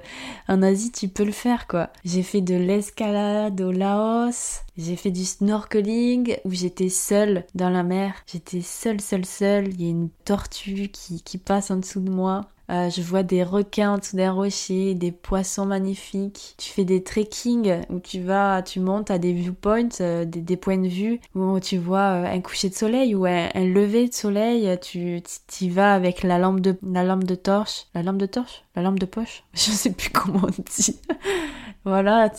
[0.48, 1.90] en Asie, tu peux le faire quoi.
[2.04, 4.62] J'ai fait de l'escalade au Laos.
[4.76, 8.14] J'ai fait du snorkeling où j'étais seule dans la mer.
[8.26, 9.68] J'étais seule, seule, seule.
[9.68, 12.42] Il y a une tortue qui, qui passe en dessous de moi.
[12.70, 16.54] Euh, je vois des requins des rochers, des poissons magnifiques.
[16.58, 20.76] Tu fais des trekking où tu vas, tu montes à des viewpoints, euh, des, points
[20.76, 24.78] de vue où tu vois euh, un coucher de soleil ou un, lever de soleil.
[24.82, 25.22] Tu
[25.60, 28.84] y vas avec la lampe de la lampe de torche, la lampe de torche, la
[28.84, 29.42] lampe de poche.
[29.54, 30.96] Je sais plus comment on dit.
[31.84, 32.30] Voilà,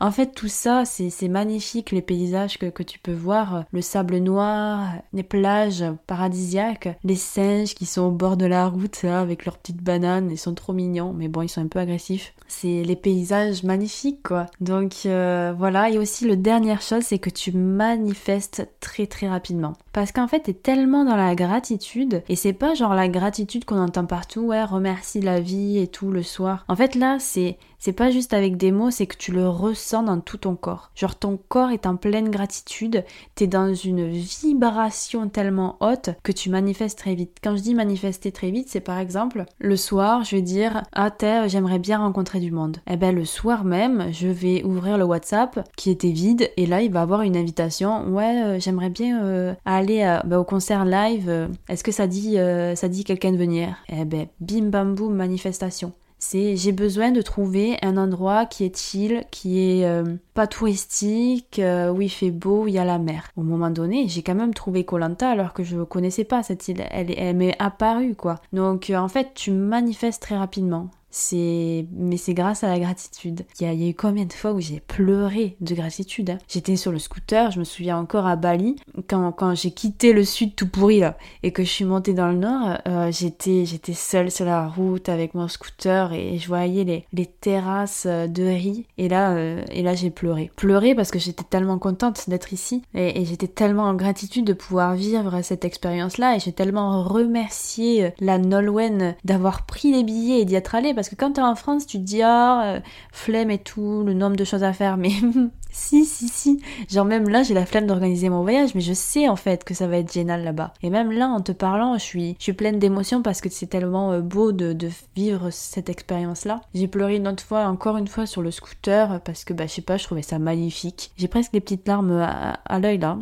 [0.00, 4.88] en fait tout ça c'est magnifique les paysages que, tu peux voir, le sable noir,
[5.12, 9.82] les plages paradisiaques, les singes qui sont au bord de la route avec leurs petites
[9.82, 12.32] bananes, ils sont trop mignons mais bon ils sont un peu agressifs.
[12.48, 14.46] C'est les paysages magnifiques quoi.
[14.60, 19.74] Donc euh, voilà et aussi le dernière chose c'est que tu manifestes très très rapidement.
[19.92, 23.78] Parce qu'en fait t'es tellement dans la gratitude et c'est pas genre la gratitude qu'on
[23.78, 26.64] entend partout ouais remercie la vie et tout le soir.
[26.68, 30.04] En fait là c'est C'est pas juste avec des mots, c'est que tu le ressens
[30.04, 30.92] dans tout ton corps.
[30.94, 36.48] Genre ton corps est en pleine gratitude, t'es dans une vibration tellement haute que tu
[36.48, 37.38] manifestes très vite.
[37.42, 41.10] Quand je dis manifester très vite, c'est par exemple le soir, je vais dire ah
[41.10, 42.76] t'es, j'aimerais bien rencontrer du monde.
[42.88, 46.82] Eh ben le soir même, je vais ouvrir le WhatsApp qui était vide et là
[46.82, 48.06] il va avoir une invitation.
[48.10, 51.48] Ouais, euh, j'aimerais bien euh, aller euh, ben, au concert live.
[51.68, 52.36] Est-ce que ça dit
[52.76, 53.74] ça dit quelqu'un de venir?
[53.88, 55.92] Eh ben bim bam boum manifestation
[56.22, 60.04] c'est j'ai besoin de trouver un endroit qui est chill, qui est euh,
[60.34, 63.28] pas touristique, euh, où il fait beau, où il y a la mer.
[63.36, 66.84] Au moment donné, j'ai quand même trouvé Colanta alors que je connaissais pas cette île.
[66.92, 68.36] Elle, elle m'est apparue quoi.
[68.52, 73.44] Donc euh, en fait, tu manifestes très rapidement c'est mais c'est grâce à la gratitude.
[73.60, 76.30] Il y, a, eu combien de fois où j'ai pleuré de gratitude.
[76.30, 76.38] Hein.
[76.48, 78.76] J'étais sur le scooter, je me souviens encore à Bali
[79.08, 82.28] quand, quand j'ai quitté le sud tout pourri là et que je suis montée dans
[82.28, 86.84] le nord, euh, j'étais j'étais seule sur la route avec mon scooter et je voyais
[86.84, 90.50] les, les terrasses euh, de riz et là euh, et là j'ai pleuré.
[90.56, 94.94] Pleuré parce que j'étais tellement contente d'être ici et, j'étais tellement en gratitude de pouvoir
[94.94, 100.44] vivre cette expérience là et j'ai tellement remercié la Nolwenn d'avoir pris les billets et
[100.44, 102.80] d'y être allée que quand t'es en France, tu te dis, ah, euh,
[103.12, 105.10] flemme et tout, le nombre de choses à faire, mais
[105.72, 106.60] si, si, si.
[106.88, 109.74] Genre même là, j'ai la flemme d'organiser mon voyage, mais je sais en fait que
[109.74, 110.74] ça va être génial là-bas.
[110.82, 114.20] Et même là, en te parlant, je suis, pleine d'émotions parce que c'est tellement euh,
[114.20, 114.76] beau de,
[115.16, 116.60] vivre cette expérience-là.
[116.74, 119.72] J'ai pleuré une autre fois, encore une fois, sur le scooter parce que, bah, je
[119.72, 121.12] sais pas, je trouvais ça magnifique.
[121.16, 123.18] J'ai presque des petites larmes à, l'œil là.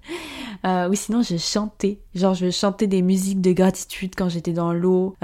[0.66, 2.00] euh, oui, sinon, j'ai chanté.
[2.14, 5.16] Genre, je chantais des musiques de gratitude quand j'étais dans l'eau.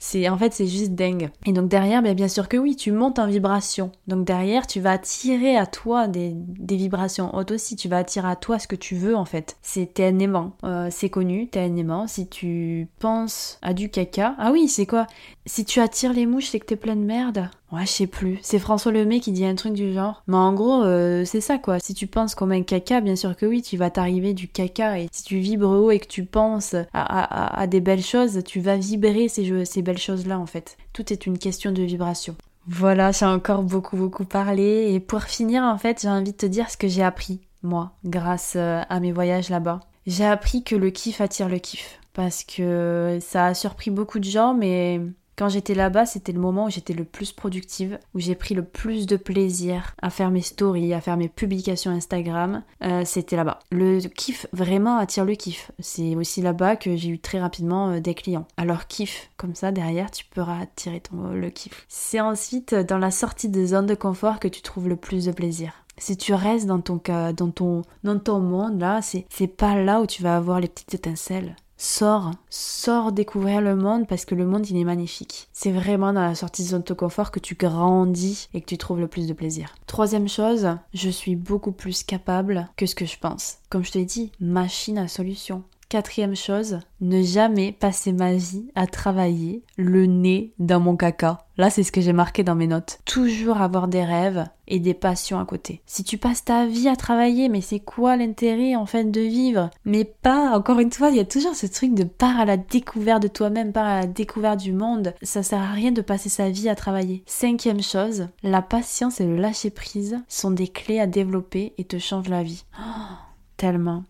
[0.00, 1.30] C'est en fait c'est juste dingue.
[1.46, 3.92] Et donc derrière, bien, bien sûr que oui, tu montes en vibration.
[4.08, 7.76] Donc derrière, tu vas attirer à toi des, vibrations hautes aussi.
[7.76, 9.58] Tu vas attirer à toi ce que tu veux en fait.
[9.60, 10.56] C'est un aimant.
[10.64, 12.06] Euh, c'est connu, t'es un aimant.
[12.06, 15.06] Si tu penses à du caca, ah oui, c'est quoi?
[15.52, 17.50] Si tu attires les mouches, c'est que t'es plein de merde.
[17.72, 18.38] Ouais, je sais plus.
[18.40, 20.22] C'est François Lemay qui dit un truc du genre.
[20.28, 21.80] Mais en gros, euh, c'est ça quoi.
[21.80, 25.00] Si tu penses comme un caca, bien sûr que oui, tu vas t'arriver du caca.
[25.00, 28.76] Et si tu vibres haut et que tu penses à, des belles choses, tu vas
[28.76, 30.76] vibrer ces, ces belles choses-là en fait.
[30.92, 32.36] Tout est une question de vibration.
[32.68, 34.92] Voilà, j'ai encore beaucoup beaucoup parlé.
[34.92, 37.90] Et pour finir, en fait, j'ai envie de te dire ce que j'ai appris, moi,
[38.04, 39.80] grâce euh, à mes voyages là-bas.
[40.06, 41.98] J'ai appris que le kiff attire le kiff.
[42.12, 45.00] Parce que ça a surpris beaucoup de gens, mais
[45.40, 48.62] quand j'étais là-bas, c'était le moment où j'étais le plus productive, où j'ai pris le
[48.62, 52.62] plus de plaisir à faire mes stories, à faire mes publications Instagram.
[52.84, 53.60] Euh, c'était là-bas.
[53.72, 55.72] Le kiff vraiment attire le kiff.
[55.78, 58.46] C'est aussi là-bas que j'ai eu très rapidement euh, des clients.
[58.58, 61.86] Alors kiff, comme ça derrière, tu pourras attirer ton, le kiff.
[61.88, 65.32] C'est ensuite dans la sortie de zone de confort que tu trouves le plus de
[65.32, 66.98] plaisir si tu restes dans ton
[67.36, 70.94] dans ton dans ton monde là, c'est pas là où tu vas avoir les petites
[70.94, 71.56] étincelles.
[71.82, 75.48] Sors, sors découvrir le monde parce que le monde il est magnifique.
[75.54, 78.76] C'est vraiment dans la sortie de zone de confort que tu grandis et que tu
[78.76, 79.74] trouves le plus de plaisir.
[79.86, 83.60] Troisième chose, je suis beaucoup plus capable que ce que je pense.
[83.70, 85.62] Comme je te l'ai dit, machine à solution.
[85.90, 91.38] Quatrième chose, ne jamais passer ma vie à travailler le nez dans mon caca.
[91.56, 93.00] Là, c'est ce que j'ai marqué dans mes notes.
[93.06, 95.82] Toujours avoir des rêves et des passions à côté.
[95.86, 99.70] Si tu passes ta vie à travailler, mais c'est quoi l'intérêt en fait de vivre?
[99.84, 102.56] Mais pas, encore une fois, il y a toujours ce truc de part à la
[102.56, 105.12] découverte de toi-même, part à la découverte du monde.
[105.22, 107.24] Ça sert à rien de passer sa vie à travailler.
[107.26, 111.98] Cinquième chose, la patience et le lâcher prise sont des clés à développer et te
[111.98, 112.64] changent la vie.
[112.78, 113.14] Oh,
[113.56, 114.04] tellement.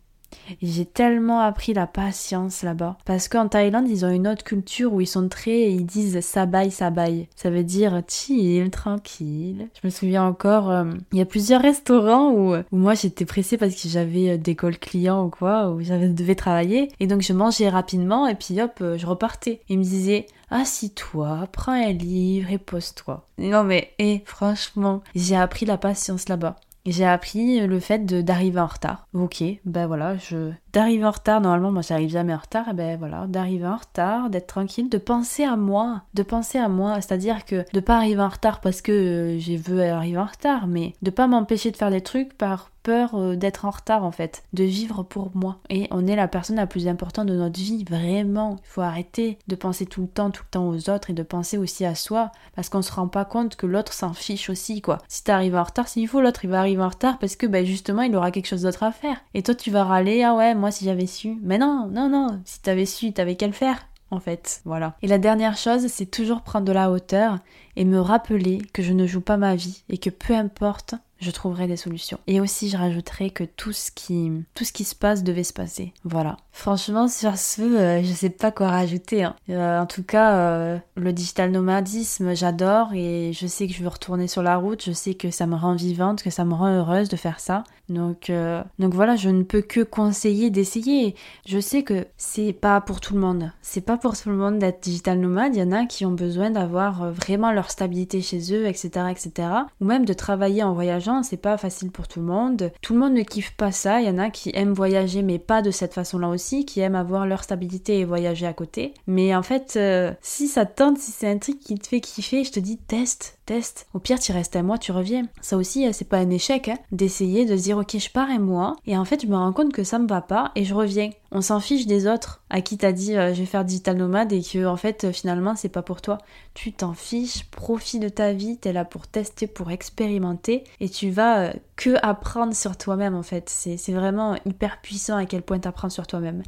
[0.62, 2.97] J'ai tellement appris la patience là-bas.
[3.05, 5.73] Parce qu'en Thaïlande, ils ont une autre culture où ils sont très.
[5.73, 7.29] Ils disent sabai sabai.
[7.37, 9.69] Ça veut dire chill, tranquille.
[9.81, 13.57] Je me souviens encore, euh, il y a plusieurs restaurants où, où moi j'étais pressée
[13.57, 16.90] parce que j'avais euh, des calls clients ou quoi, où j'avais devais travailler.
[17.01, 19.61] Et donc je mangeais rapidement et puis hop, euh, je repartais.
[19.69, 23.27] Ils me disaient assis-toi, prends un livre et pose-toi.
[23.38, 26.57] Non mais, hé, franchement, j'ai appris la patience là-bas.
[26.87, 29.07] J'ai appris le fait d'arriver en retard.
[29.12, 32.99] Ok, ben voilà, je d'arriver en retard, normalement moi j'arrive jamais en retard, et ben
[32.99, 37.45] voilà, d'arriver en retard, d'être tranquille, de penser à moi, de penser à moi, c'est-à-dire
[37.45, 40.95] que de pas arriver en retard parce que euh, j'ai veux arriver en retard, mais
[41.03, 44.43] de pas m'empêcher de faire des trucs par peur euh, d'être en retard en fait,
[44.53, 45.59] de vivre pour moi.
[45.68, 48.57] Et on est la personne la plus importante de notre vie, vraiment.
[48.64, 51.23] Il faut arrêter de penser tout le temps, tout le temps aux autres et de
[51.23, 54.81] penser aussi à soi parce qu'on se rend pas compte que l'autre s'en fiche aussi
[54.81, 54.99] quoi.
[55.09, 57.64] Si t'arrives en retard, s'il faut, l'autre il va arriver en retard parce que ben
[57.64, 59.21] justement il aura quelque chose d'autre à faire.
[59.35, 61.39] Et toi tu vas râler, ah ouais, moi si j'avais su.
[61.43, 64.61] Mais non, non, non, si t'avais su, t'avais qu'à le faire en fait.
[64.65, 64.97] Voilà.
[65.03, 67.39] Et la dernière chose, c'est toujours prendre de la hauteur
[67.81, 71.31] et me rappeler que je ne joue pas ma vie et que peu importe je
[71.31, 72.18] trouverai des solutions.
[72.26, 75.53] Et aussi, je rajouterai que tout ce qui, tout ce qui se passe devait se
[75.53, 75.93] passer.
[76.05, 76.37] Voilà.
[76.53, 79.24] Franchement, sur ce, euh, je sais pas quoi rajouter.
[79.24, 79.37] Hein.
[79.51, 83.89] Euh, en tout cas, euh, le digital nomadisme, j'adore et je sais que je veux
[83.89, 84.85] retourner sur la route.
[84.85, 87.64] Je sais que ça me rend vivante, que ça me rend heureuse de faire ça.
[87.89, 88.31] Donc,
[88.78, 91.16] donc voilà, je ne peux que conseiller d'essayer.
[91.45, 93.51] Je sais que c'est pas pour tout le monde.
[93.62, 95.57] C'est pas pour tout le monde d'être digital nomade.
[95.57, 99.49] Il y en a qui ont besoin d'avoir vraiment leur stabilité chez eux, etc., etc.
[99.81, 101.23] Ou même de travailler en voyageant.
[101.23, 102.73] C'est pas facile pour tout le monde.
[102.83, 104.01] Tout le monde ne kiffe pas ça.
[104.01, 106.95] Il y en a qui aiment voyager, mais pas de cette façon-là aussi, qui aiment
[106.95, 108.95] avoir leur stabilité et voyager à côté.
[109.07, 112.01] Mais en fait, euh, si ça te tente, si c'est un truc qui te fait
[112.01, 113.87] kiffer, je te dis teste, teste.
[113.95, 115.27] Au pire, tu restes un mois, tu reviens.
[115.41, 118.29] Ça aussi, euh, c'est pas un échec, hein, d'essayer de se dire ok, je pars
[118.29, 120.64] un mois, et en fait, je me rends compte que ça me va pas et
[120.64, 121.11] je reviens.
[121.33, 124.33] On s'en fiche des autres à qui t'as dit euh, je vais faire digital nomade
[124.33, 126.18] et que en fait finalement c'est pas pour toi.
[126.55, 131.11] Tu t'en fiches, profite de ta vie, t'es là pour tester, pour expérimenter et tu
[131.11, 133.48] vas que apprendre sur toi-même en fait.
[133.48, 136.42] C'est vraiment hyper puissant à quel point t'apprends sur toi-même.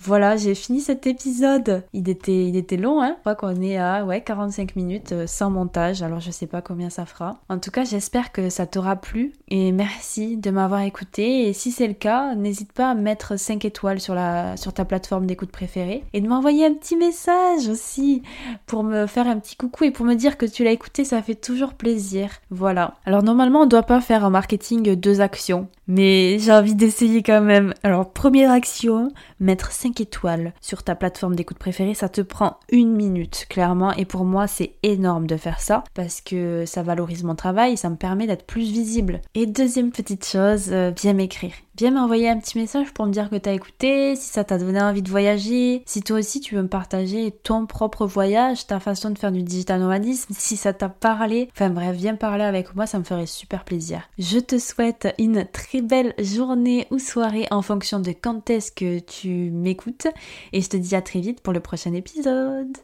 [0.00, 1.82] Voilà, j'ai fini cet épisode.
[1.92, 3.14] Il était, il était long, hein.
[3.16, 6.62] Je crois qu'on est à ouais, 45 minutes euh, sans montage, alors je sais pas
[6.62, 7.38] combien ça fera.
[7.48, 11.48] En tout cas, j'espère que ça t'aura plu et merci de m'avoir écouté.
[11.48, 14.84] Et si c'est le cas, n'hésite pas à mettre 5 étoiles sur, la, sur ta
[14.84, 18.22] plateforme d'écoute préférée et de m'envoyer un petit message aussi
[18.66, 21.22] pour me faire un petit coucou et pour me dire que tu l'as écouté, ça
[21.22, 22.30] fait toujours plaisir.
[22.50, 22.94] Voilà.
[23.04, 27.40] Alors normalement, on doit pas faire en marketing deux actions, mais j'ai envie d'essayer quand
[27.40, 27.74] même.
[27.82, 29.10] Alors première action,
[29.40, 33.92] mettre 5 étoiles sur ta plateforme d'écoute préférée, ça te prend une minute, clairement.
[33.94, 37.90] Et pour moi, c'est énorme de faire ça parce que ça valorise mon travail, ça
[37.90, 39.20] me permet d'être plus visible.
[39.34, 43.30] Et deuxième petite chose, euh, bien m'écrire bien m'envoyer un petit message pour me dire
[43.30, 46.62] que t'as écouté, si ça t'a donné envie de voyager, si toi aussi tu veux
[46.62, 50.88] me partager ton propre voyage, ta façon de faire du digital nomadisme, si ça t'a
[50.88, 51.48] parlé.
[51.52, 54.02] Enfin bref, viens parler avec moi, ça me ferait super plaisir.
[54.18, 55.46] Je te souhaite une
[55.82, 60.06] belle journée ou soirée en fonction de quand est-ce que tu m'écoutes
[60.52, 62.76] et je te dis à très vite pour le prochain épisode.